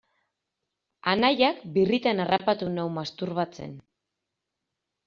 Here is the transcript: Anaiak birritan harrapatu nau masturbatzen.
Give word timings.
Anaiak 1.13 1.61
birritan 1.75 2.25
harrapatu 2.25 2.73
nau 2.81 2.89
masturbatzen. 2.99 3.79